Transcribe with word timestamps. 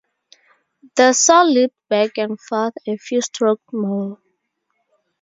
The 0.95 1.13
saw 1.13 1.43
leaped 1.43 1.77
back 1.87 2.17
and 2.17 2.41
forth 2.41 2.73
a 2.87 2.97
few 2.97 3.21
strokes 3.21 3.61
more. 3.71 4.17